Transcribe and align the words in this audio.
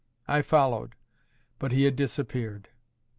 I 0.27 0.41
followed, 0.41 0.95
but 1.59 1.71
he 1.71 1.83
had 1.83 1.95
disappeared. 1.95 2.69